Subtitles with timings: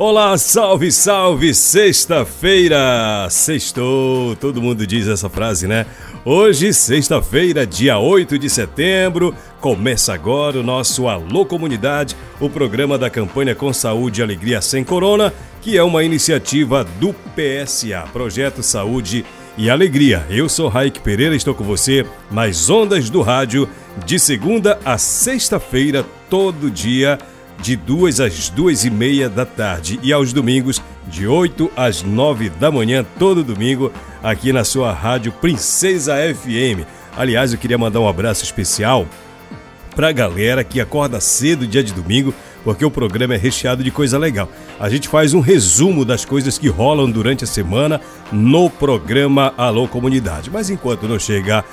[0.00, 1.52] Olá, salve, salve!
[1.52, 3.26] Sexta-feira!
[3.28, 4.36] Sextou!
[4.36, 5.86] Todo mundo diz essa frase, né?
[6.24, 13.10] Hoje, sexta-feira, dia 8 de setembro, começa agora o nosso Alô Comunidade, o programa da
[13.10, 19.26] campanha Com Saúde e Alegria Sem Corona, que é uma iniciativa do PSA, Projeto Saúde
[19.56, 20.24] e Alegria.
[20.30, 23.68] Eu sou Raik Pereira, estou com você nas ondas do rádio,
[24.06, 27.18] de segunda a sexta-feira, todo dia
[27.60, 32.50] de duas às duas e meia da tarde e aos domingos de 8 às 9
[32.50, 33.92] da manhã, todo domingo,
[34.22, 36.86] aqui na sua rádio Princesa FM.
[37.16, 39.06] Aliás, eu queria mandar um abraço especial
[39.96, 43.90] para a galera que acorda cedo dia de domingo, porque o programa é recheado de
[43.90, 44.48] coisa legal.
[44.78, 49.88] A gente faz um resumo das coisas que rolam durante a semana no programa Alô
[49.88, 50.50] Comunidade.
[50.50, 51.64] Mas enquanto não chegar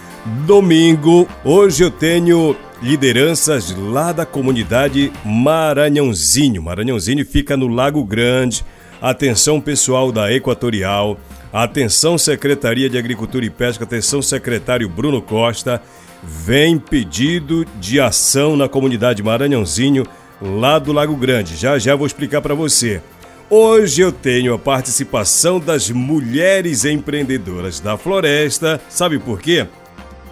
[0.48, 6.62] domingo, hoje eu tenho lideranças lá da comunidade Maranhãozinho.
[6.62, 8.66] Maranhãozinho fica no Lago Grande.
[9.02, 11.20] Atenção pessoal da Equatorial,
[11.52, 15.82] atenção Secretaria de Agricultura e Pesca, atenção secretário Bruno Costa.
[16.24, 20.06] Vem pedido de ação na comunidade Maranhãozinho,
[20.42, 21.56] lá do Lago Grande.
[21.56, 23.02] Já já vou explicar para você.
[23.48, 28.82] Hoje eu tenho a participação das mulheres empreendedoras da floresta.
[28.90, 29.68] Sabe por quê?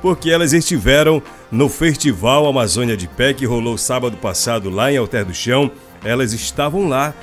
[0.01, 1.21] Porque elas estiveram
[1.53, 5.69] no Festival Amazônia de Pé que rolou sábado passado lá em Alter do Chão.
[6.03, 7.13] Elas estavam lá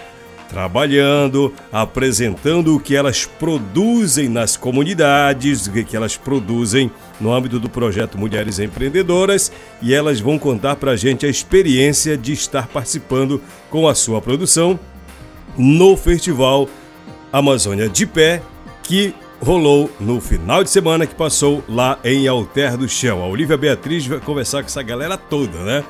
[0.49, 7.69] trabalhando, apresentando o que elas produzem nas comunidades, o que elas produzem no âmbito do
[7.69, 9.51] projeto Mulheres Empreendedoras
[9.83, 14.23] e elas vão contar para a gente a experiência de estar participando com a sua
[14.23, 14.79] produção
[15.59, 16.69] no Festival
[17.33, 18.43] Amazônia de Pé,
[18.85, 23.23] que rolou no final de semana que passou lá em Alter do Chão.
[23.23, 25.85] A Olivia Beatriz vai conversar com essa galera toda, né?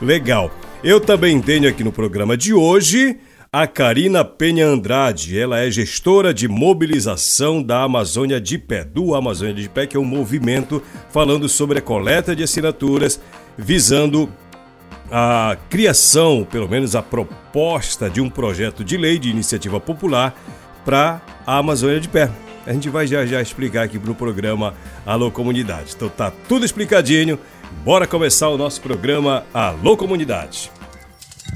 [0.00, 0.50] Legal.
[0.82, 3.18] Eu também tenho aqui no programa de hoje
[3.52, 5.38] a Karina Penha Andrade.
[5.38, 10.00] Ela é gestora de mobilização da Amazônia de Pé, do Amazônia de Pé, que é
[10.00, 13.20] um movimento falando sobre a coleta de assinaturas
[13.56, 14.28] visando
[15.10, 20.34] a criação, pelo menos a proposta de um projeto de lei de iniciativa popular
[20.84, 22.30] para a Amazônia de Pé.
[22.66, 24.74] A gente vai já já explicar aqui no programa
[25.04, 25.92] Alô Comunidade.
[25.96, 27.38] Então tá tudo explicadinho.
[27.84, 30.70] Bora começar o nosso programa Alô Comunidade.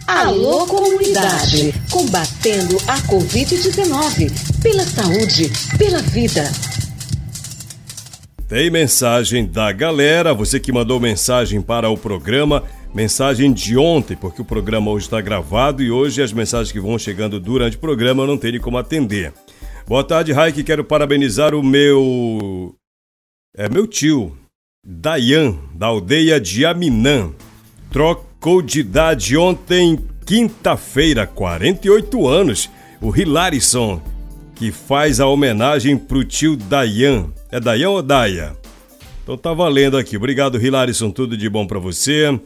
[0.07, 6.45] Alô Comunidade, combatendo a Covid-19, pela saúde, pela vida.
[8.49, 12.63] Tem mensagem da galera, você que mandou mensagem para o programa,
[12.95, 16.97] mensagem de ontem, porque o programa hoje está gravado e hoje as mensagens que vão
[16.97, 19.33] chegando durante o programa eu não tenho como atender.
[19.89, 20.65] Boa tarde, Raik.
[20.65, 22.75] Quero parabenizar o meu.
[23.57, 24.37] É meu tio,
[24.85, 27.31] Dayan, da aldeia de Aminã.
[27.93, 29.97] Trocou de idade ontem,
[30.27, 32.69] quinta-feira, 48 anos.
[33.01, 34.03] O Hilarison,
[34.57, 37.33] que faz a homenagem pro tio Dayan.
[37.53, 38.57] É Dayan ou Daya?
[39.23, 40.17] Então tá valendo aqui.
[40.17, 41.13] Obrigado, Hilarison.
[41.13, 42.37] Tudo de bom para você.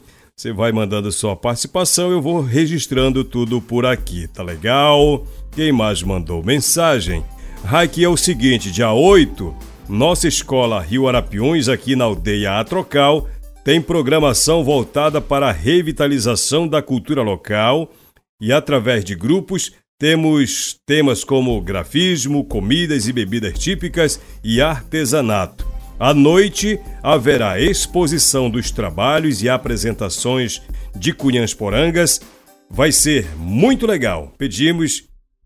[0.40, 5.26] Você vai mandando sua participação, eu vou registrando tudo por aqui, tá legal?
[5.52, 7.22] Quem mais mandou mensagem?
[7.62, 9.54] Aqui é o seguinte, dia 8,
[9.86, 13.28] nossa escola Rio Arapiões, aqui na aldeia Atrocal,
[13.62, 17.92] tem programação voltada para a revitalização da cultura local
[18.40, 25.79] e, através de grupos, temos temas como grafismo, comidas e bebidas típicas e artesanato.
[26.00, 30.62] À noite haverá exposição dos trabalhos e apresentações
[30.96, 32.22] de Cunhãs Porangas.
[32.70, 34.32] Vai ser muito legal.
[34.38, 35.04] Pedimos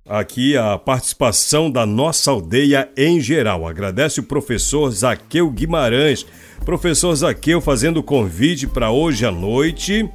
[0.09, 3.67] aqui a participação da nossa aldeia em geral.
[3.67, 6.25] Agradece o professor Zaqueu Guimarães.
[6.65, 10.09] Professor Zaqueu fazendo convite para hoje à noite,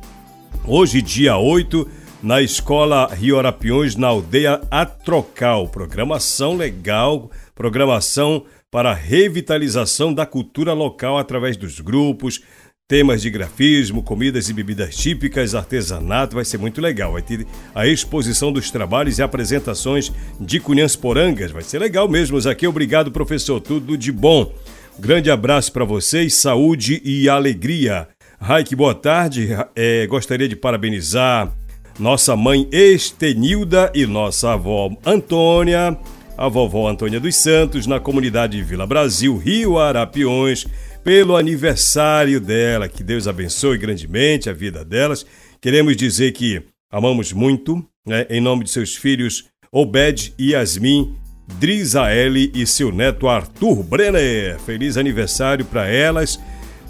[0.65, 1.85] hoje dia 8,
[2.23, 5.67] na Escola Rio Arapiões, na aldeia Atrocal.
[5.67, 12.41] Programação legal, programação para a revitalização da cultura local através dos grupos,
[12.87, 17.13] temas de grafismo, comidas e bebidas típicas, artesanato, vai ser muito legal.
[17.13, 22.37] Vai ter a exposição dos trabalhos e apresentações de Cunhãs Porangas, vai ser legal mesmo.
[22.49, 24.53] Aqui, obrigado, professor, tudo de bom.
[24.99, 28.07] Grande abraço para vocês, saúde e alegria.
[28.39, 29.49] Raik, boa tarde.
[29.75, 31.53] É, gostaria de parabenizar
[31.99, 35.97] nossa mãe Estenilda e nossa avó Antônia,
[36.39, 40.65] a vovó Antônia dos Santos, na comunidade Vila Brasil, Rio Arapiões
[41.03, 42.87] pelo aniversário dela.
[42.87, 45.25] Que Deus abençoe grandemente a vida delas.
[45.59, 51.13] Queremos dizer que amamos muito, né, em nome de seus filhos Obed e Yasmin,
[51.59, 54.57] Drizaeli e seu neto Arthur Brenner.
[54.61, 56.39] Feliz aniversário para elas.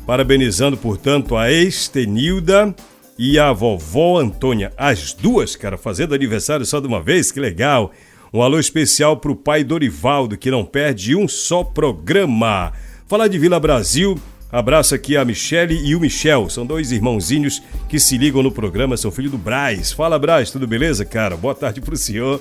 [0.06, 2.76] Parabenizando, portanto, a Estenilda
[3.18, 4.72] e a vovó Antônia.
[4.78, 7.92] As duas, cara, fazendo aniversário só de uma vez, que legal.
[8.32, 12.72] Um alô especial para o pai Dorivaldo, que não perde um só programa.
[13.08, 14.20] Falar de Vila Brasil,
[14.52, 16.48] abraço aqui a Michele e o Michel.
[16.48, 19.92] São dois irmãozinhos que se ligam no programa, são filho do Braz.
[19.92, 21.36] Fala, Braz, tudo beleza, cara?
[21.36, 22.40] Boa tarde pro senhor.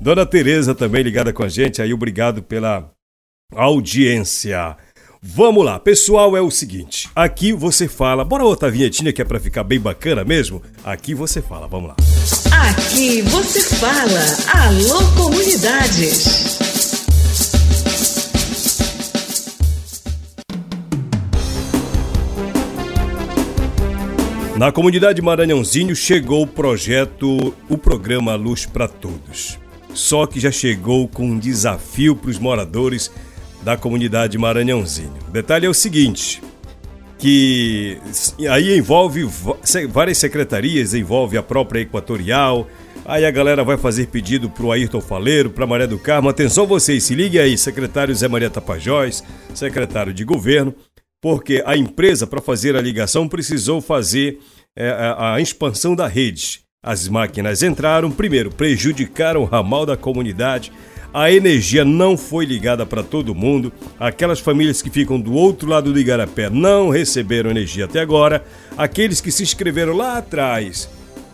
[0.00, 2.90] Dona Tereza também ligada com a gente aí, obrigado pela
[3.54, 4.74] audiência.
[5.28, 9.40] Vamos lá, pessoal, é o seguinte, aqui você fala, bora outra vinhetinha que é para
[9.40, 10.62] ficar bem bacana mesmo?
[10.84, 11.96] Aqui você fala, vamos lá.
[12.70, 14.20] Aqui você fala,
[14.54, 16.58] alô comunidades.
[24.56, 29.58] Na comunidade Maranhãozinho chegou o projeto, o programa Luz para Todos.
[29.92, 33.10] Só que já chegou com um desafio para os moradores
[33.66, 35.12] da comunidade Maranhãozinho.
[35.32, 36.40] Detalhe é o seguinte,
[37.18, 37.98] que
[38.48, 39.28] aí envolve
[39.88, 42.68] várias secretarias, envolve a própria Equatorial,
[43.04, 46.64] aí a galera vai fazer pedido para o Ayrton Faleiro, para Maria do Carmo, atenção
[46.64, 50.72] vocês, se liguem aí, secretário Zé Maria Tapajós, secretário de governo,
[51.20, 54.38] porque a empresa, para fazer a ligação, precisou fazer
[54.76, 56.60] é, a, a expansão da rede.
[56.84, 60.70] As máquinas entraram, primeiro, prejudicaram o ramal da comunidade,
[61.16, 65.90] a energia não foi ligada para todo mundo, aquelas famílias que ficam do outro lado
[65.90, 68.44] do Igarapé não receberam energia até agora,
[68.76, 70.90] aqueles que se inscreveram lá atrás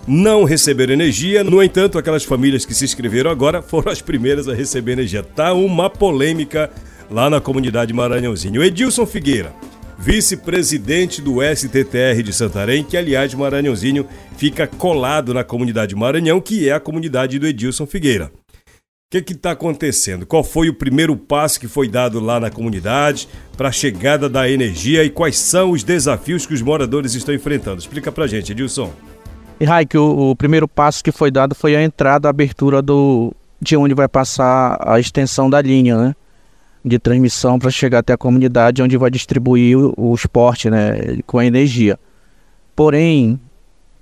[0.07, 4.55] não receberam energia, no entanto, aquelas famílias que se inscreveram agora foram as primeiras a
[4.55, 5.25] receber energia.
[5.25, 6.71] Tá uma polêmica
[7.11, 8.63] lá na comunidade Maranhãozinho.
[8.63, 9.53] Edilson Figueira,
[9.99, 14.07] vice-presidente do STTR de Santarém, que aliás Maranhãozinho
[14.37, 18.31] fica colado na comunidade Maranhão, que é a comunidade do Edilson Figueira.
[19.13, 20.25] Que está acontecendo?
[20.25, 23.29] Qual foi o primeiro passo que foi dado lá na comunidade
[23.59, 27.79] para a chegada da energia e quais são os desafios que os moradores estão enfrentando?
[27.79, 28.91] Explica para gente, Edilson.
[29.61, 33.35] E Raik, o, o primeiro passo que foi dado foi a entrada, a abertura do,
[33.61, 36.17] de onde vai passar a extensão da linha, né?
[36.83, 41.39] de transmissão para chegar até a comunidade onde vai distribuir o, o esporte né, com
[41.39, 42.01] a energia.
[42.75, 43.39] Porém,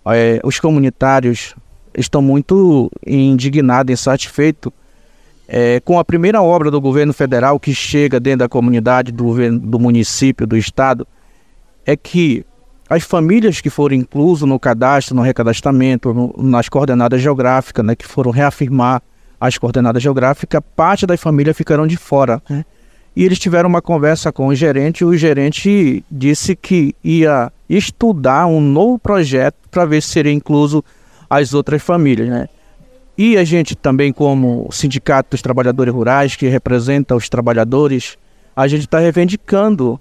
[0.07, 1.57] é, os comunitários
[1.99, 4.73] estão muito indignados, insatisfeitos
[5.53, 9.81] é, com a primeira obra do governo federal que chega dentro da comunidade, do, do
[9.81, 11.07] município, do estado,
[11.85, 12.47] é que
[12.89, 18.07] as famílias que foram inclusas no cadastro, no recadastramento, no, nas coordenadas geográficas, né, que
[18.07, 19.03] foram reafirmar
[19.41, 22.41] as coordenadas geográficas, parte das famílias ficaram de fora.
[22.49, 22.65] Né?
[23.17, 28.47] E eles tiveram uma conversa com o gerente, e o gerente disse que ia estudar
[28.47, 30.85] um novo projeto para ver se seria incluso
[31.29, 32.29] as outras famílias.
[32.29, 32.49] Né?
[33.23, 38.17] E a gente também, como Sindicato dos Trabalhadores Rurais, que representa os trabalhadores,
[38.57, 40.01] a gente está reivindicando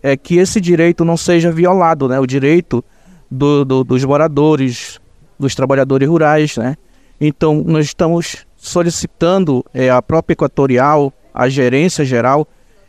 [0.00, 2.20] é, que esse direito não seja violado, né?
[2.20, 2.84] o direito
[3.28, 5.00] do, do, dos moradores,
[5.36, 6.56] dos trabalhadores rurais.
[6.56, 6.76] Né?
[7.20, 12.46] Então, nós estamos solicitando é, a própria Equatorial, a gerência geral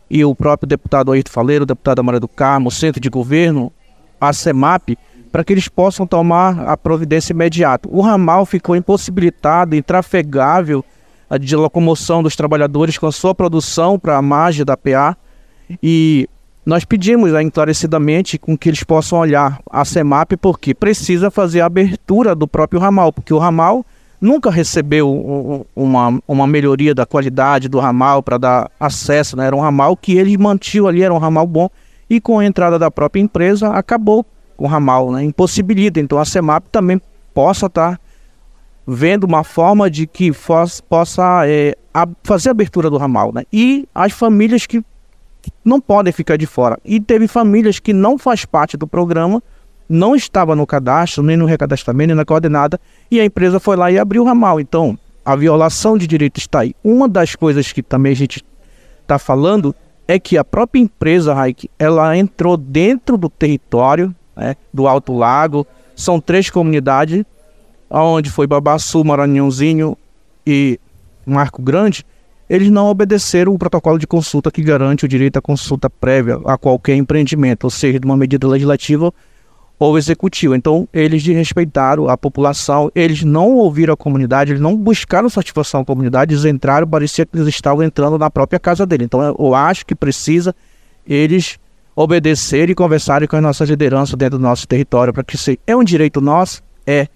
[0.08, 3.74] e o próprio deputado Ayrton Faleiro, o deputado Maria do Carmo, o centro de governo,
[4.22, 4.96] a CEMAP,
[5.34, 7.90] para que eles possam tomar a providência imediata.
[7.92, 10.86] O ramal ficou impossibilitado, intrafegável
[11.42, 15.18] de locomoção dos trabalhadores com a sua produção para a margem da PA
[15.82, 16.30] e
[16.63, 21.66] nós pedimos né, encarecidamente com que eles possam olhar a CEMAP porque precisa fazer a
[21.66, 23.84] abertura do próprio ramal, porque o ramal
[24.22, 29.48] nunca recebeu uma, uma melhoria da qualidade do ramal para dar acesso, né?
[29.48, 31.72] era um ramal que eles mantinham ali, era um ramal bom,
[32.08, 34.24] e com a entrada da própria empresa acabou
[34.55, 35.24] com o ramal, né?
[35.24, 36.00] impossibilita.
[36.00, 37.01] Então a CEMAP também
[37.33, 38.00] possa estar tá
[38.86, 40.31] vendo uma forma de que
[40.88, 41.75] possa é,
[42.24, 43.31] fazer a abertura do ramal.
[43.33, 43.43] Né?
[43.51, 44.83] E as famílias que
[45.63, 46.77] não podem ficar de fora.
[46.86, 49.41] E teve famílias que não faz parte do programa,
[49.89, 52.79] não estava no cadastro, nem no recadastramento, nem na coordenada,
[53.12, 54.60] e a empresa foi lá e abriu o ramal.
[54.60, 56.75] Então, a violação de direito está aí.
[56.83, 58.43] Uma das coisas que também a gente
[59.01, 59.75] está falando
[60.07, 65.66] é que a própria empresa, Raik, ela entrou dentro do território né, do Alto Lago.
[65.96, 67.24] São três comunidades,
[67.90, 69.98] onde foi Babaçu, Maranhãozinho
[70.46, 70.80] e
[71.25, 72.06] Marco Grande.
[72.50, 76.58] Eles não obedeceram o protocolo de consulta que garante o direito à consulta prévia a
[76.58, 79.13] qualquer empreendimento, ou seja, de uma medida legislativa
[79.80, 80.56] ou executivo.
[80.56, 85.86] Então, eles desrespeitaram a população, eles não ouviram a comunidade, eles não buscaram satisfação à
[85.86, 89.06] comunidade, eles entraram, parecia que eles estavam entrando na própria casa dele.
[89.06, 90.56] Então, eu acho que precisa
[91.06, 91.58] eles
[91.96, 95.76] obedecerem e conversarem com as nossas lideranças dentro do nosso território, para que se é
[95.76, 97.08] um direito nosso, é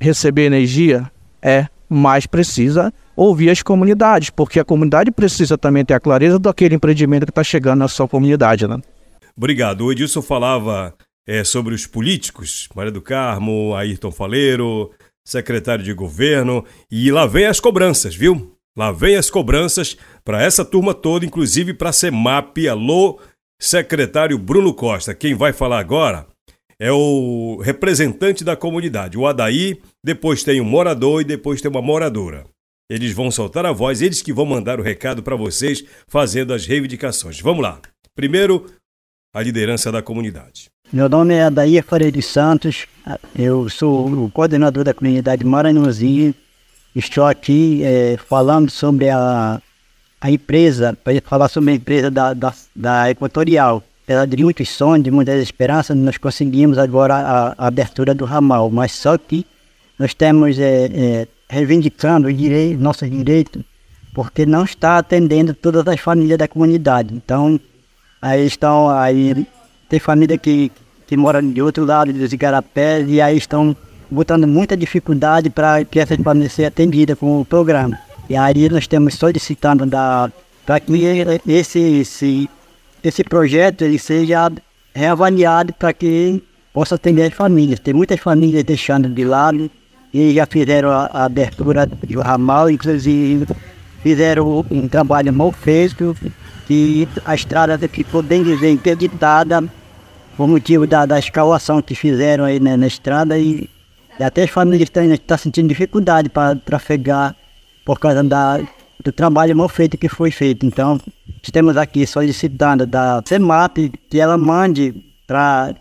[0.00, 1.10] receber energia,
[1.42, 6.74] é, mas precisa ouvir as comunidades, porque a comunidade precisa também ter a clareza daquele
[6.74, 8.80] empreendimento que está chegando na sua comunidade, né?
[9.36, 9.84] Obrigado.
[9.84, 10.94] O Edilson falava
[11.26, 14.90] é, sobre os políticos, Maria do Carmo, Ayrton Faleiro,
[15.24, 18.56] secretário de governo, e lá vem as cobranças, viu?
[18.76, 22.68] Lá vem as cobranças para essa turma toda, inclusive para a CEMAP.
[22.68, 23.20] Alô,
[23.60, 25.14] secretário Bruno Costa.
[25.14, 26.26] Quem vai falar agora
[26.78, 31.82] é o representante da comunidade, o Adaí, depois tem um morador e depois tem uma
[31.82, 32.46] moradora.
[32.90, 36.66] Eles vão soltar a voz, eles que vão mandar o recado para vocês, fazendo as
[36.66, 37.38] reivindicações.
[37.38, 37.78] Vamos lá.
[38.16, 38.66] Primeiro,
[39.32, 40.70] a liderança da comunidade.
[40.92, 42.86] Meu nome é Adair Faria de Santos,
[43.38, 46.34] eu sou o coordenador da comunidade Maranhãozinho.
[46.96, 49.62] Estou aqui é, falando sobre a,
[50.20, 53.82] a empresa, para falar sobre a empresa da, da, da Equatorial.
[54.04, 58.68] Apesar de muitos sonhos, de muitas esperanças, nós conseguimos agora a, a abertura do ramal,
[58.70, 59.46] mas só que
[59.98, 63.64] nós temos é, é, reivindicando o direito, nosso direito,
[64.12, 67.14] porque não está atendendo todas as famílias da comunidade.
[67.14, 67.58] Então,
[68.20, 69.46] aí estão aí
[69.88, 70.70] tem família que,
[71.06, 73.76] que mora de outro lado dos igarapés e aí estão
[74.08, 77.98] botando muita dificuldade para que essas famílias sejam atendidas com o programa.
[78.30, 80.30] E aí nós estamos solicitando da
[80.64, 80.92] para que
[81.48, 82.48] esse, esse,
[83.02, 84.52] esse projeto ele seja
[84.94, 86.40] reavaliado para que
[86.72, 87.80] possa atender as famílias.
[87.80, 89.68] Tem muitas famílias deixando de lado
[90.14, 93.48] e já fizeram a, a abertura do ramal, inclusive
[94.00, 96.16] fizeram um trabalho mal feito
[96.70, 99.64] e a estrada ficou bem dizer interditada
[100.36, 103.68] por motivo da, da escavação que fizeram aí né, na estrada e,
[104.20, 107.34] e até as famílias estão tá sentindo dificuldade para trafegar
[107.84, 108.60] por causa da,
[109.02, 110.66] do trabalho mal feito que foi feito.
[110.66, 111.00] Então,
[111.42, 114.94] estamos aqui solicitando da CEMAP que ela mande
[115.26, 115.74] para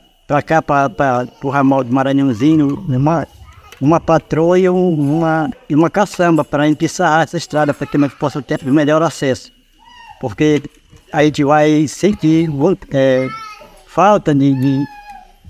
[0.46, 3.27] cá, para o ramal do Maranhãozinho, uma,
[3.82, 8.63] uma patroa e uma, uma caçamba para empiçar essa estrada, para que nós possamos ter
[8.65, 9.51] melhor acesso.
[10.20, 10.62] Porque
[11.12, 12.50] a gente vai sentir
[12.91, 13.27] é,
[13.88, 14.86] falta de, de,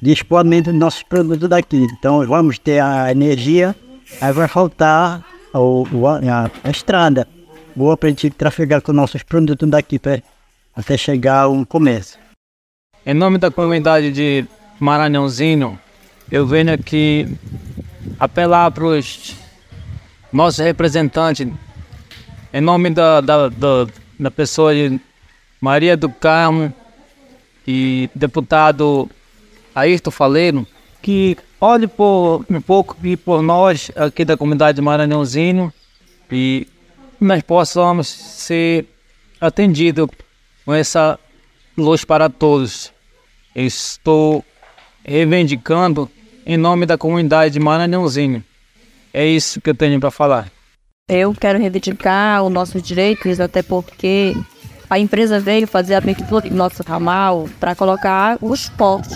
[0.01, 1.88] de escoamento dos nossos produtos daqui.
[1.98, 3.75] Então vamos ter a energia,
[4.22, 7.27] aí vai faltar a, a, estrada
[7.75, 10.22] boa para a trafegar com nossos produtos daqui pra,
[10.75, 12.20] até chegar ao comércio.
[13.06, 14.46] Em nome da comunidade de
[14.79, 15.79] Maranhãozinho,
[16.32, 17.27] eu venho aqui
[18.20, 19.36] apelar para os
[20.32, 21.48] nossos representantes,
[22.53, 23.88] em nome da, da, da,
[24.20, 25.00] da pessoa de
[25.62, 26.74] Maria do Carmo,
[27.72, 29.08] e deputado
[29.75, 30.68] Ayrton Faleiro,
[31.03, 35.74] que olhe por um pouco e por nós aqui da comunidade Maranhãozinho
[36.32, 36.68] e
[37.20, 38.86] nós possamos ser
[39.42, 40.08] atendidos
[40.66, 41.20] com essa
[41.78, 42.92] luz para todos.
[43.56, 44.44] Estou
[45.04, 46.10] reivindicando
[46.46, 48.44] em nome da comunidade de Maranhãozinho.
[49.13, 50.51] É isso que eu tenho para falar.
[51.08, 54.36] Eu quero reivindicar os nossos direitos, até porque
[54.89, 59.12] a empresa veio fazer a abertura do nosso ramal para colocar os pontos.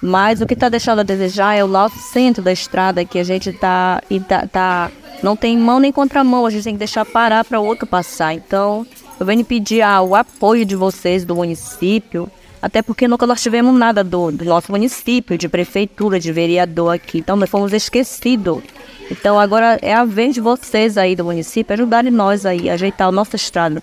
[0.00, 3.24] Mas o que está deixando a desejar é o nosso centro da estrada, que a
[3.24, 4.90] gente está tá, tá,
[5.22, 8.32] não tem mão nem contramão, a gente tem que deixar parar para outro passar.
[8.32, 8.86] Então,
[9.18, 12.30] eu venho pedir ah, o apoio de vocês do município,
[12.62, 17.18] até porque nunca nós tivemos nada do, do nosso município, de prefeitura, de vereador aqui.
[17.18, 18.62] Então, nós fomos esquecidos.
[19.10, 23.08] Então, agora é a vez de vocês aí do município ajudarem nós aí a ajeitar
[23.08, 23.82] a nossa estrada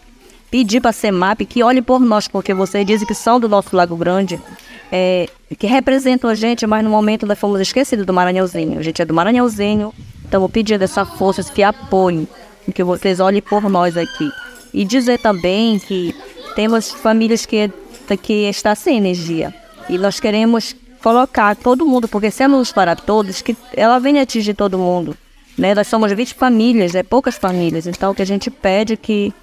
[0.55, 3.75] pedir para a CEMAP que olhe por nós, porque vocês dizem que são do nosso
[3.75, 4.39] Lago Grande,
[4.89, 5.27] é,
[5.59, 8.79] que representam a gente, mas no momento nós fomos esquecidos do Maranhãozinho.
[8.79, 9.93] A gente é do Maranhãozinho,
[10.31, 12.25] vou pedir dessa força, esse apoio,
[12.73, 14.31] que vocês olhem por nós aqui.
[14.73, 16.15] E dizer também que
[16.55, 17.69] temos famílias que,
[18.23, 19.53] que estão sem energia.
[19.89, 24.21] E nós queremos colocar todo mundo, porque se é luz para todos, que ela venha
[24.21, 25.17] atingir todo mundo.
[25.57, 25.75] Né?
[25.75, 27.85] Nós somos 20 famílias, é poucas famílias.
[27.87, 29.33] Então o que a gente pede é que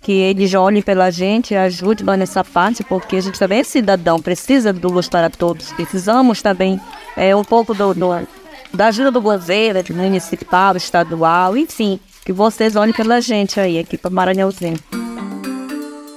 [0.00, 4.20] que eles olhem pela gente, ajude nós nessa parte, porque a gente também é cidadão,
[4.20, 5.72] precisa do luz para todos.
[5.72, 6.80] Precisamos também
[7.16, 8.26] é, um pouco do, do,
[8.72, 14.10] da ajuda do governo, municipal, estadual, enfim, que vocês olhem pela gente aí, aqui para
[14.10, 14.78] Maranhãozinho.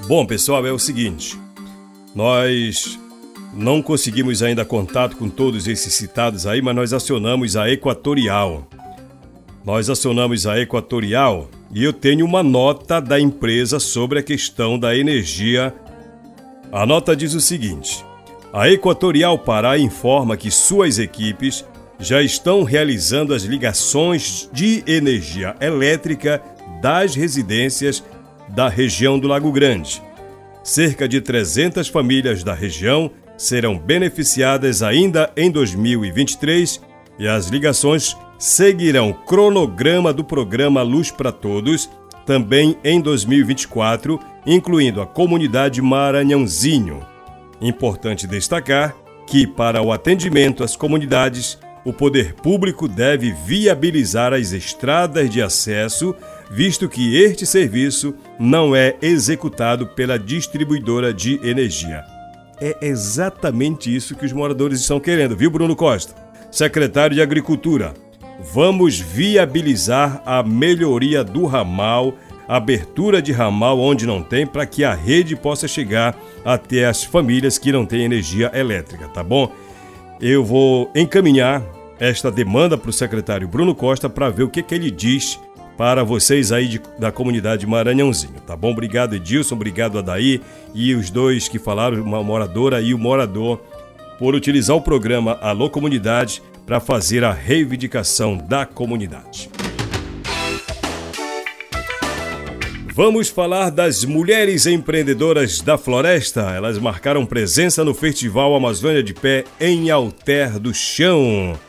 [0.08, 1.40] Bom, pessoal, é o seguinte.
[2.14, 3.00] Nós
[3.54, 8.68] não conseguimos ainda contato com todos esses citados aí, mas nós acionamos a Equatorial.
[9.64, 14.98] Nós acionamos a Equatorial e eu tenho uma nota da empresa sobre a questão da
[14.98, 15.74] energia.
[16.72, 18.04] A nota diz o seguinte:
[18.52, 21.64] a Equatorial Pará informa que suas equipes
[22.00, 26.42] já estão realizando as ligações de energia elétrica
[26.82, 28.04] das residências
[28.50, 30.02] da região do Lago Grande.
[30.64, 36.82] Cerca de 300 famílias da região serão beneficiadas ainda em 2023
[37.20, 41.88] e as ligações seguirão cronograma do programa Luz para Todos
[42.26, 47.06] também em 2024, incluindo a comunidade Maranhãozinho.
[47.62, 48.96] Importante destacar
[49.28, 56.16] que, para o atendimento às comunidades, o poder público deve viabilizar as estradas de acesso,
[56.50, 62.04] visto que este serviço não é executado pela distribuidora de energia.
[62.60, 66.16] É exatamente isso que os moradores estão querendo, viu, Bruno Costa?
[66.50, 67.94] Secretário de Agricultura.
[68.44, 72.16] Vamos viabilizar a melhoria do ramal,
[72.48, 77.58] abertura de ramal onde não tem, para que a rede possa chegar até as famílias
[77.58, 79.52] que não têm energia elétrica, tá bom?
[80.20, 81.64] Eu vou encaminhar
[82.00, 85.40] esta demanda para o secretário Bruno Costa para ver o que, que ele diz
[85.78, 88.72] para vocês aí de, da comunidade Maranhãozinho, tá bom?
[88.72, 90.42] Obrigado, Edilson, obrigado, Adaí
[90.74, 93.62] e os dois que falaram, uma moradora e o morador,
[94.18, 96.42] por utilizar o programa Alô Comunidade
[96.72, 99.50] para fazer a reivindicação da comunidade.
[102.96, 106.44] Vamos falar das mulheres empreendedoras da floresta.
[106.44, 111.60] Elas marcaram presença no Festival Amazônia de Pé em Alter do Chão.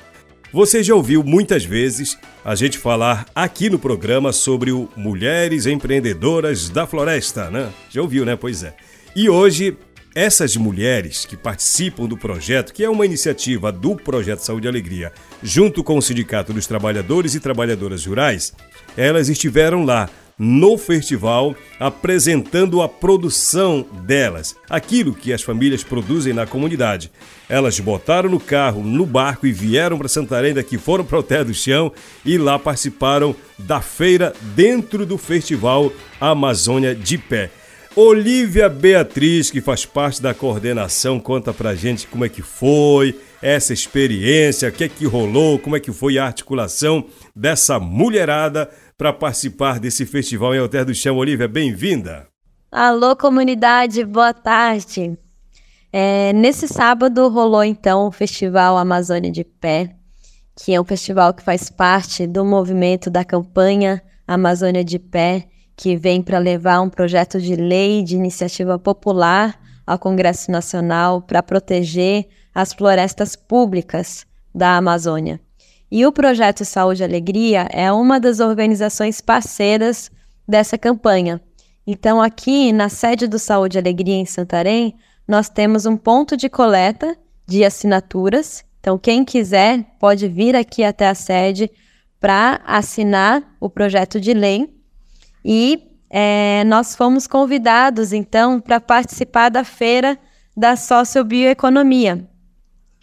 [0.53, 6.69] Você já ouviu muitas vezes a gente falar aqui no programa sobre o Mulheres Empreendedoras
[6.69, 7.73] da Floresta, né?
[7.91, 8.37] Já ouviu, né?
[8.37, 8.73] Pois é.
[9.17, 9.77] E hoje,
[10.15, 15.13] essas mulheres que participam do projeto, que é uma iniciativa do Projeto Saúde e Alegria,
[15.43, 18.53] junto com o Sindicato dos Trabalhadores e Trabalhadoras Rurais,
[18.97, 26.47] elas estiveram lá no festival, apresentando a produção delas, aquilo que as famílias produzem na
[26.47, 27.13] comunidade.
[27.49, 31.45] Elas botaram no carro, no barco e vieram para Santarém, daqui foram para o Terra
[31.45, 31.93] do Chão
[32.25, 37.51] e lá participaram da feira dentro do festival Amazônia de Pé.
[37.95, 43.75] Olivia Beatriz, que faz parte da coordenação, conta pra gente como é que foi essa
[43.75, 47.05] experiência, o que é que rolou, como é que foi a articulação
[47.37, 51.19] dessa mulherada para participar desse festival em Alter do Chão.
[51.19, 52.27] Olivia, bem-vinda.
[52.71, 55.19] Alô, comunidade, boa tarde.
[55.93, 59.95] É, nesse sábado rolou então o Festival Amazônia de Pé,
[60.57, 65.97] que é um festival que faz parte do movimento da campanha Amazônia de Pé, que
[65.97, 72.29] vem para levar um projeto de lei de iniciativa popular ao Congresso Nacional para proteger
[72.55, 75.41] as florestas públicas da Amazônia.
[75.91, 80.11] E o projeto Saúde e Alegria é uma das organizações parceiras
[80.49, 81.41] dessa campanha.
[81.87, 84.95] Então, aqui na sede do Saúde e Alegria em Santarém,
[85.27, 88.65] nós temos um ponto de coleta de assinaturas.
[88.81, 91.71] Então, quem quiser pode vir aqui até a sede
[92.21, 94.73] para assinar o projeto de lei.
[95.45, 100.19] E é, nós fomos convidados, então, para participar da feira
[100.57, 102.29] da sociobioeconomia,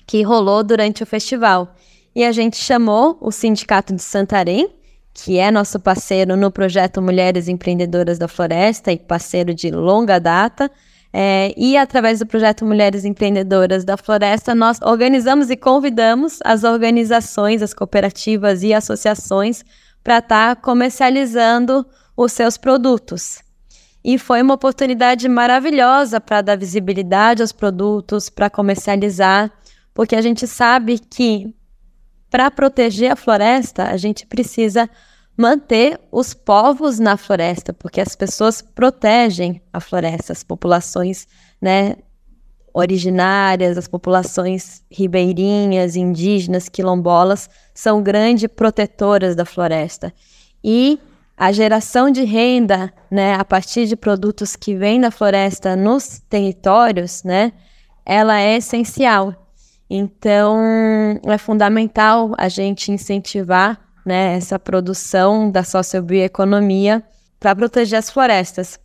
[0.06, 1.76] que rolou durante o festival
[2.16, 4.76] e a gente chamou o Sindicato de Santarém,
[5.14, 10.70] que é nosso parceiro no projeto Mulheres Empreendedoras da Floresta e parceiro de longa data.
[11.12, 17.62] É, e através do projeto Mulheres Empreendedoras da Floresta, nós organizamos e convidamos as organizações,
[17.62, 19.64] as cooperativas e associações
[20.04, 21.86] para estar tá comercializando
[22.22, 23.42] os seus produtos.
[24.04, 29.50] E foi uma oportunidade maravilhosa para dar visibilidade aos produtos, para comercializar,
[29.94, 31.56] porque a gente sabe que
[32.30, 34.90] para proteger a floresta, a gente precisa
[35.36, 41.26] manter os povos na floresta, porque as pessoas protegem a floresta, as populações,
[41.62, 41.96] né,
[42.74, 50.14] originárias, as populações ribeirinhas, indígenas, quilombolas, são grandes protetoras da floresta.
[50.62, 51.00] E
[51.40, 57.24] a geração de renda, né, a partir de produtos que vêm da floresta nos territórios,
[57.24, 57.54] né,
[58.06, 59.48] ela é essencial.
[59.90, 60.60] Então,
[61.24, 67.02] é fundamental a gente incentivar né, essa produção da sociobioeconomia
[67.40, 68.78] para proteger as florestas.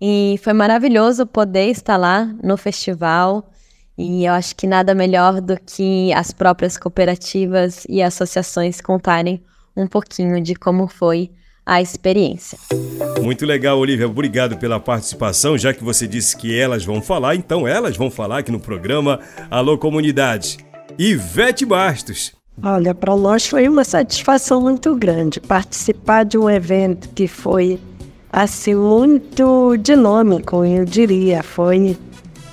[0.00, 3.52] E foi maravilhoso poder estar lá no festival.
[3.98, 9.44] E eu acho que nada melhor do que as próprias cooperativas e associações contarem
[9.76, 11.30] um pouquinho de como foi
[11.70, 12.58] a experiência.
[13.22, 14.08] Muito legal, Olivia.
[14.08, 15.56] Obrigado pela participação.
[15.56, 19.20] Já que você disse que elas vão falar, então elas vão falar aqui no programa
[19.48, 20.58] Alô Comunidade.
[20.98, 22.32] Ivete Bastos.
[22.60, 27.78] Olha, para nós foi uma satisfação muito grande participar de um evento que foi
[28.32, 31.40] assim muito dinâmico, eu diria.
[31.44, 31.96] Foi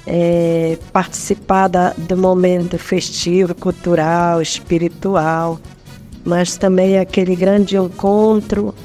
[0.06, 5.60] é, participar da, do momento festivo, cultural, espiritual,
[6.24, 8.76] mas também aquele grande encontro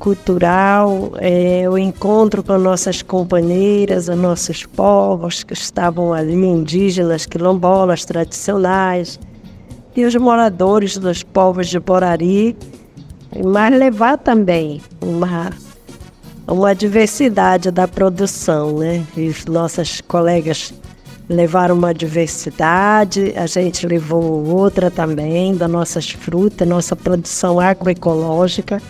[0.00, 8.04] cultural, é, o encontro com nossas companheiras, os nossos povos que estavam ali, indígenas, quilombolas
[8.06, 9.20] tradicionais,
[9.94, 12.56] e os moradores dos povos de Borari,
[13.44, 15.50] mas levar também uma,
[16.48, 19.04] uma diversidade da produção, né?
[19.16, 20.72] E os nossos colegas
[21.28, 28.80] levaram uma diversidade, a gente levou outra também, das nossas frutas, nossa produção agroecológica.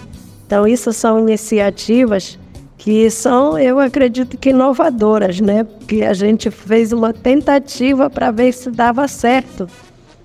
[0.51, 2.37] Então, isso são iniciativas
[2.77, 5.63] que são, eu acredito que inovadoras, né?
[5.63, 9.69] Porque a gente fez uma tentativa para ver se dava certo.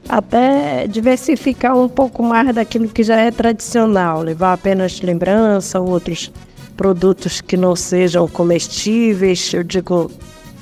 [0.10, 6.32] Até diversificar um pouco mais daquilo que já é tradicional, levar apenas lembrança, outros
[6.76, 10.10] produtos que não sejam comestíveis, eu digo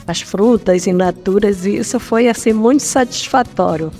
[0.05, 3.93] as frutas in naturas, e isso foi assim muito satisfatório.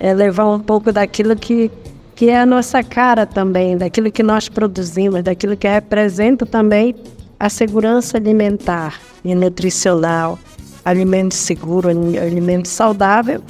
[0.00, 1.70] É levar um pouco daquilo que
[2.14, 6.94] que é a nossa cara também, daquilo que nós produzimos, daquilo que representa também
[7.38, 10.38] a segurança alimentar e nutricional,
[10.84, 13.42] alimento seguro, alimento saudável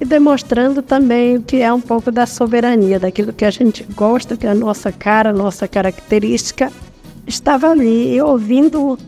[0.00, 4.36] e demonstrando também o que é um pouco da soberania, daquilo que a gente gosta,
[4.36, 6.72] que é a nossa cara, a nossa característica,
[7.26, 8.98] estava ali ouvindo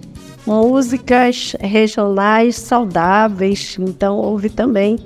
[0.47, 4.99] músicas regionais saudáveis, então houve também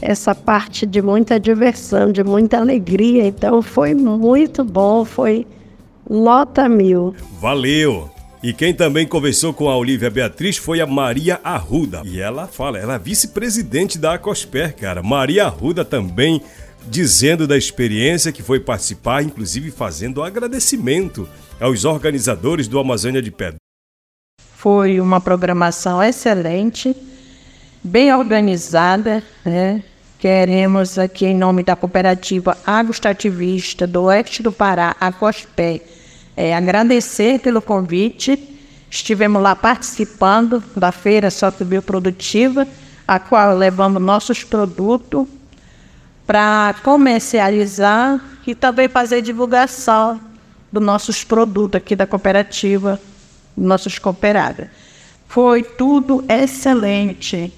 [0.00, 3.26] essa parte de muita diversão, de muita alegria.
[3.26, 5.46] Então foi muito bom, foi
[6.08, 7.14] nota mil.
[7.40, 8.10] Valeu!
[8.42, 12.02] E quem também conversou com a Olivia Beatriz foi a Maria Arruda.
[12.04, 15.02] E ela fala, ela é vice-presidente da Acosper, cara.
[15.02, 16.40] Maria Arruda também
[16.86, 21.28] dizendo da experiência que foi participar, inclusive fazendo agradecimento
[21.60, 23.56] aos organizadores do Amazônia de Pedra.
[24.38, 26.94] Foi uma programação excelente
[27.86, 29.82] bem organizada, né?
[30.18, 35.82] Queremos aqui, em nome da cooperativa agrostativista do Oeste do Pará, a COSPE,
[36.36, 38.58] é, agradecer pelo convite.
[38.90, 42.66] Estivemos lá participando da feira socioprodutiva,
[43.06, 45.28] a qual levamos nossos produtos
[46.26, 50.20] para comercializar e também fazer divulgação
[50.72, 53.00] dos nossos produtos aqui da cooperativa,
[53.56, 54.66] nossos cooperados.
[55.28, 57.52] Foi tudo excelente.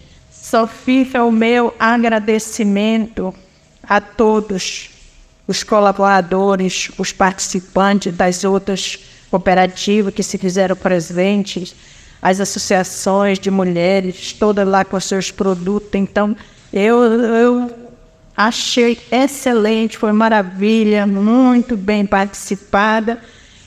[0.48, 3.34] Só fica o meu agradecimento
[3.82, 4.88] a todos
[5.46, 8.98] os colaboradores, os participantes das outras
[9.30, 11.76] cooperativas que se fizeram presentes,
[12.22, 15.90] as associações de mulheres, todas lá com seus produtos.
[15.92, 16.34] Então,
[16.72, 17.70] eu, eu
[18.34, 23.20] achei excelente, foi maravilha, muito bem participada.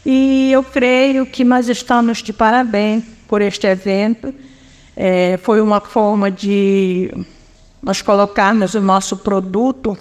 [0.03, 4.33] E eu creio que nós estamos de parabéns por este evento
[5.03, 7.11] é, foi uma forma de
[7.81, 9.97] nós colocarmos o nosso produto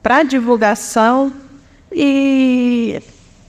[0.00, 1.32] para divulgação
[1.90, 3.02] e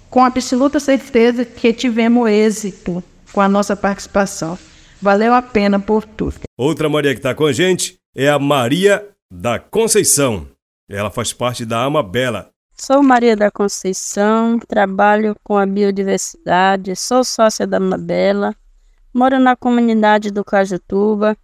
[0.10, 4.58] com absoluta certeza que tivemos êxito com a nossa participação.
[5.00, 6.40] Valeu a pena por tudo.
[6.58, 10.48] Outra Maria que está com a gente é a Maria da Conceição.
[10.90, 12.50] Ela faz parte da Ama Bela.
[12.76, 18.56] Sou Maria da Conceição, trabalho com a biodiversidade, sou sócia da Ama Bela
[19.14, 21.38] Moro na comunidade do Cajutuba.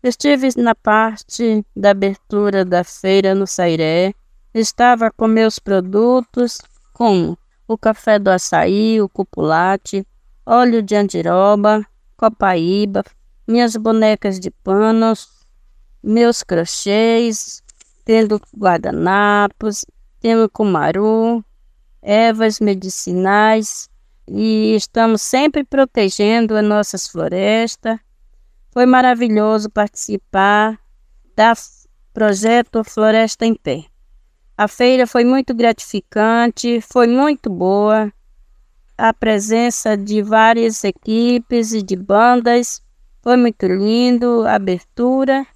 [0.00, 4.14] Estive na parte da abertura da feira no Sairé.
[4.54, 6.58] Estava com meus produtos,
[6.92, 10.06] como o café do açaí, o cupulate,
[10.46, 11.84] óleo de andiroba,
[12.16, 13.02] copaíba,
[13.48, 15.28] minhas bonecas de panos,
[16.00, 17.64] meus crochês,
[18.04, 19.84] tendo guardanapos,
[20.20, 21.44] tendo cumaru,
[22.00, 23.90] ervas medicinais,
[24.30, 27.98] e estamos sempre protegendo as nossas florestas.
[28.70, 30.78] Foi maravilhoso participar
[31.36, 33.84] do projeto Floresta em Pé.
[34.56, 38.12] A feira foi muito gratificante, foi muito boa.
[38.96, 42.82] A presença de várias equipes e de bandas
[43.22, 44.44] foi muito lindo.
[44.46, 45.46] A abertura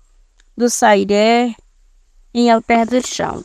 [0.57, 1.55] do Sairé
[2.33, 3.43] em Alter do Chão.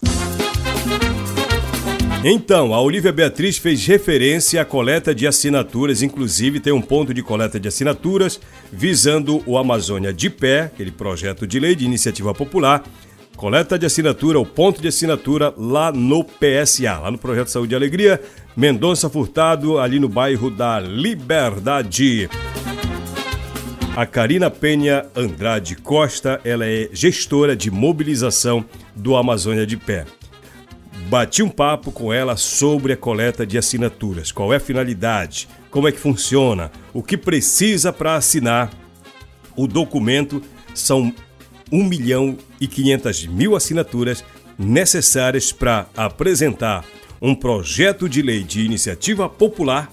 [2.30, 7.24] Então, a Olivia Beatriz fez referência à coleta de assinaturas, inclusive tem um ponto de
[7.24, 8.38] coleta de assinaturas
[8.70, 12.84] visando o Amazônia de Pé, aquele projeto de lei de iniciativa popular,
[13.38, 17.78] coleta de assinatura, o ponto de assinatura lá no PSA, lá no Projeto Saúde e
[17.78, 18.22] Alegria,
[18.58, 22.30] Mendonça Furtado, ali no bairro da Liberdade.
[23.96, 30.06] A Karina Penha Andrade Costa, ela é gestora de mobilização do Amazônia de Pé.
[31.08, 34.30] Bati um papo com ela sobre a coleta de assinaturas.
[34.30, 35.48] Qual é a finalidade?
[35.72, 36.70] Como é que funciona?
[36.93, 38.70] O que precisa para assinar
[39.56, 40.43] o documento?
[40.76, 41.13] São
[41.72, 44.22] 1 milhão e 500 mil assinaturas
[44.60, 46.84] necessárias para apresentar
[47.22, 49.89] um projeto de lei de iniciativa popular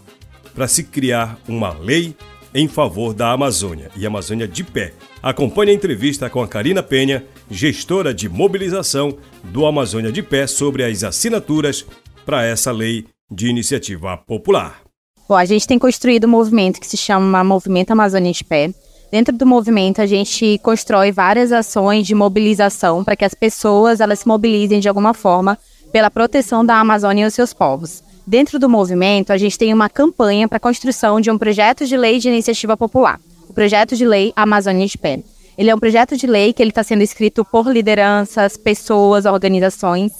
[0.52, 2.16] para se criar uma lei
[2.52, 4.92] em favor da Amazônia e Amazônia de pé.
[5.22, 10.84] Acompanhe a entrevista com a Karina Penha, gestora de mobilização do Amazônia de Pé, sobre
[10.84, 11.84] as assinaturas
[12.24, 14.80] para essa lei de iniciativa popular.
[15.28, 18.70] Bom, a gente tem construído um movimento que se chama Movimento Amazônia de Pé.
[19.10, 24.20] Dentro do movimento, a gente constrói várias ações de mobilização para que as pessoas elas
[24.20, 25.58] se mobilizem de alguma forma
[25.92, 28.02] pela proteção da Amazônia e os seus povos.
[28.26, 31.96] Dentro do movimento, a gente tem uma campanha para a construção de um projeto de
[31.96, 35.22] lei de iniciativa popular, o projeto de lei Amazônia de Pé.
[35.56, 40.12] Ele é um projeto de lei que ele está sendo escrito por lideranças, pessoas, organizações.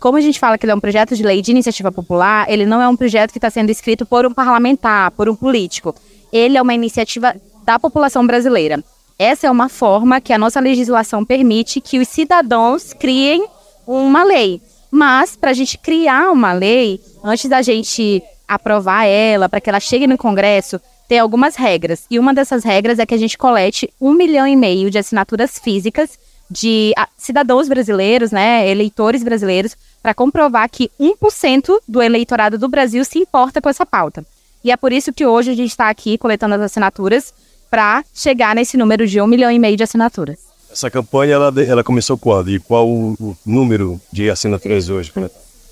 [0.00, 2.64] Como a gente fala que ele é um projeto de lei de iniciativa popular, ele
[2.64, 5.94] não é um projeto que está sendo escrito por um parlamentar, por um político.
[6.32, 8.82] Ele é uma iniciativa da população brasileira.
[9.18, 13.46] Essa é uma forma que a nossa legislação permite que os cidadãos criem
[13.86, 14.62] uma lei.
[14.90, 19.80] Mas, para a gente criar uma lei, antes da gente aprovar ela, para que ela
[19.80, 22.04] chegue no Congresso, tem algumas regras.
[22.10, 25.58] E uma dessas regras é que a gente colete um milhão e meio de assinaturas
[25.58, 26.18] físicas
[26.50, 33.04] de ah, cidadãos brasileiros, né, eleitores brasileiros, para comprovar que 1% do eleitorado do Brasil
[33.04, 34.24] se importa com essa pauta.
[34.62, 37.32] E é por isso que hoje a gente está aqui coletando as assinaturas
[37.70, 40.38] para chegar nesse número de um milhão e meio de assinaturas.
[40.70, 42.50] Essa campanha ela, ela começou quando?
[42.50, 45.12] E qual o, o número de assinaturas hoje?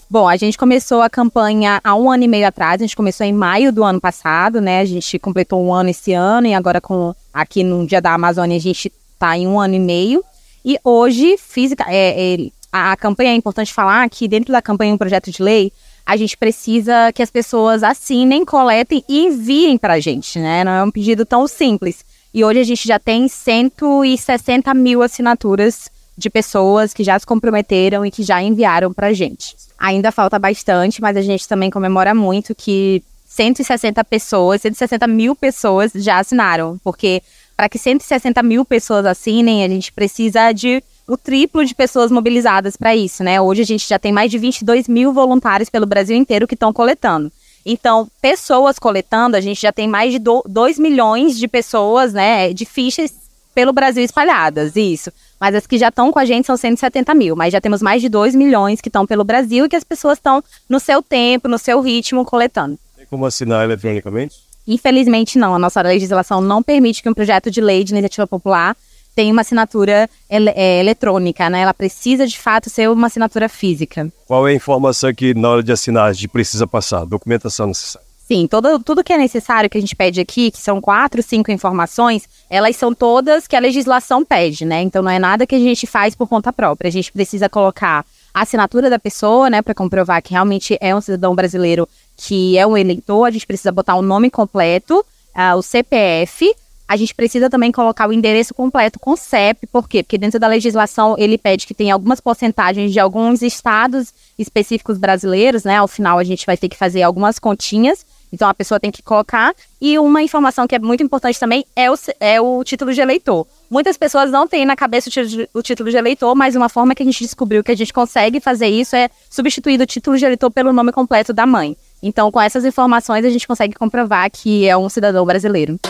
[0.09, 3.27] Bom, a gente começou a campanha há um ano e meio atrás, a gente começou
[3.27, 4.81] em maio do ano passado, né?
[4.81, 8.57] A gente completou um ano esse ano e agora com aqui no Dia da Amazônia
[8.57, 10.25] a gente está em um ano e meio.
[10.65, 14.95] E hoje, física, é, é, a, a campanha é importante falar que dentro da campanha
[14.95, 15.73] um projeto de lei,
[16.05, 20.63] a gente precisa que as pessoas assinem, coletem e enviem para a gente, né?
[20.63, 22.05] Não é um pedido tão simples.
[22.33, 28.05] E hoje a gente já tem 160 mil assinaturas de pessoas que já se comprometeram
[28.05, 29.55] e que já enviaram para a gente.
[29.79, 35.93] Ainda falta bastante, mas a gente também comemora muito que 160 pessoas, 160 mil pessoas
[35.95, 37.23] já assinaram, porque
[37.57, 42.77] para que 160 mil pessoas assinem, a gente precisa de o triplo de pessoas mobilizadas
[42.77, 43.41] para isso, né?
[43.41, 46.73] Hoje a gente já tem mais de 22 mil voluntários pelo Brasil inteiro que estão
[46.73, 47.31] coletando.
[47.65, 52.65] Então, pessoas coletando, a gente já tem mais de 2 milhões de pessoas, né, de
[52.65, 53.13] fichas
[53.55, 55.11] pelo Brasil espalhadas, isso.
[55.41, 58.01] Mas as que já estão com a gente são 170 mil, mas já temos mais
[58.01, 61.49] de 2 milhões que estão pelo Brasil e que as pessoas estão no seu tempo,
[61.49, 62.79] no seu ritmo, coletando.
[62.97, 64.37] Tem como assinar eletronicamente?
[64.67, 68.77] Infelizmente não, a nossa legislação não permite que um projeto de lei de iniciativa popular
[69.15, 71.61] tem uma assinatura é, eletrônica, né?
[71.61, 74.13] Ela precisa de fato ser uma assinatura física.
[74.27, 77.07] Qual é a informação que na hora de assinar a gente precisa passar?
[77.07, 78.06] Documentação necessária?
[78.27, 81.53] Sim, todo, tudo que é necessário que a gente pede aqui, que são quatro, cinco
[81.53, 84.83] informações, elas são todas que a legislação pede, né?
[84.83, 86.89] Então não é nada que a gente faz por conta própria.
[86.89, 91.01] A gente precisa colocar a assinatura da pessoa, né, para comprovar que realmente é um
[91.01, 93.27] cidadão brasileiro que é um eleitor.
[93.27, 96.53] A gente precisa botar o nome completo, uh, o CPF,
[96.89, 100.03] a gente precisa também colocar o endereço completo com CEP, por quê?
[100.03, 105.65] Porque dentro da legislação ele pede que tenha algumas porcentagens de alguns estados específicos brasileiros,
[105.65, 105.77] né?
[105.77, 108.07] Ao final a gente vai ter que fazer algumas continhas,
[108.37, 109.55] então a pessoa tem que colocar.
[109.81, 113.47] E uma informação que é muito importante também é o, é o título de eleitor.
[113.71, 115.09] Muitas pessoas não têm na cabeça
[115.55, 118.39] o título, de eleitor, mas uma forma que a gente descobriu que a gente consegue
[118.39, 121.75] fazer isso é substituir o título de eleitor pelo nome completo da mãe.
[122.03, 125.81] Então, com essas informações, a gente consegue comprovar que é um cidadão brasileiro.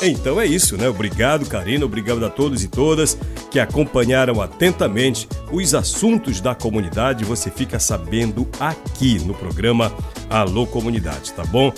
[0.00, 0.88] Então é isso, né?
[0.88, 3.18] Obrigado, Karina, obrigado a todos e todas
[3.50, 7.24] que acompanharam atentamente os assuntos da comunidade.
[7.24, 9.92] Você fica sabendo aqui no programa
[10.30, 11.72] Alô Comunidade, tá bom?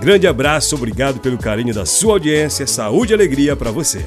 [0.00, 4.06] Grande abraço, obrigado pelo carinho da sua audiência, saúde e alegria para você.